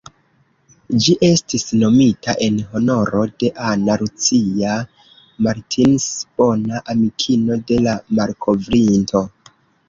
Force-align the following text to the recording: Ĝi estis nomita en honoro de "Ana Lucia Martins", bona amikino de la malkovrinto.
Ĝi 1.07 1.13
estis 1.25 1.65
nomita 1.81 2.33
en 2.45 2.57
honoro 2.71 3.21
de 3.43 3.51
"Ana 3.73 3.97
Lucia 4.05 4.79
Martins", 5.49 6.09
bona 6.43 6.81
amikino 6.95 7.61
de 7.73 7.79
la 7.85 7.95
malkovrinto. 8.23 9.25